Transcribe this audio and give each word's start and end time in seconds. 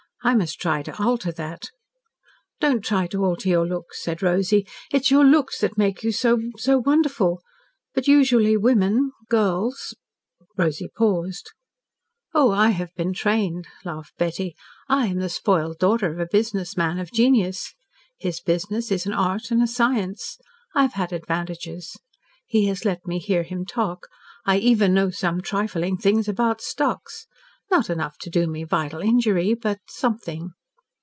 "I 0.23 0.35
must 0.35 0.61
try 0.61 0.83
to 0.83 1.01
alter 1.03 1.31
that." 1.31 1.71
"Don't 2.59 2.85
try 2.85 3.07
to 3.07 3.23
alter 3.25 3.49
your 3.49 3.65
looks," 3.65 4.03
said 4.03 4.21
Rosy. 4.21 4.67
"It 4.91 5.01
is 5.01 5.09
your 5.11 5.25
looks 5.25 5.59
that 5.61 5.79
make 5.79 6.03
you 6.03 6.11
so 6.11 6.39
so 6.57 6.77
wonderful. 6.77 7.41
But 7.95 8.07
usually 8.07 8.55
women 8.55 9.13
girls" 9.29 9.95
Rosy 10.59 10.89
paused. 10.95 11.49
"Oh, 12.35 12.51
I 12.51 12.69
have 12.69 12.93
been 12.93 13.13
trained," 13.13 13.65
laughed 13.83 14.13
Betty. 14.19 14.55
"I 14.87 15.07
am 15.07 15.17
the 15.17 15.27
spoiled 15.27 15.79
daughter 15.79 16.11
of 16.13 16.19
a 16.19 16.27
business 16.31 16.77
man 16.77 16.99
of 16.99 17.11
genius. 17.11 17.73
His 18.19 18.39
business 18.41 18.91
is 18.91 19.07
an 19.07 19.13
art 19.13 19.49
and 19.49 19.63
a 19.63 19.67
science. 19.67 20.37
I 20.75 20.83
have 20.83 20.93
had 20.93 21.11
advantages. 21.11 21.97
He 22.45 22.67
has 22.67 22.85
let 22.85 23.07
me 23.07 23.17
hear 23.17 23.41
him 23.41 23.65
talk. 23.65 24.07
I 24.45 24.57
even 24.59 24.93
know 24.93 25.09
some 25.09 25.41
trifling 25.41 25.97
things 25.97 26.27
about 26.27 26.61
stocks. 26.61 27.25
Not 27.69 27.89
enough 27.89 28.17
to 28.17 28.29
do 28.29 28.47
me 28.47 28.65
vital 28.65 28.99
injury 28.99 29.53
but 29.53 29.79
something. 29.87 30.49